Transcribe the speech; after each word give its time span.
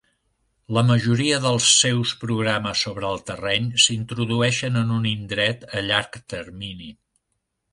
La 0.75 0.83
majoria 0.85 1.35
dels 1.43 1.67
seus 1.81 2.13
programes 2.23 2.81
sobre 2.87 3.11
el 3.11 3.21
terreny 3.27 3.67
s'introdueixen 3.85 4.81
en 4.83 4.97
un 4.99 5.07
indret 5.13 5.69
a 5.81 5.85
llarg 5.91 6.19
termini. 6.35 6.91